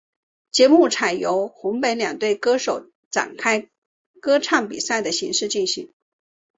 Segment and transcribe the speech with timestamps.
[0.49, 3.69] 节目采由红白两队歌手展开
[4.19, 5.93] 歌唱比赛的形式进行。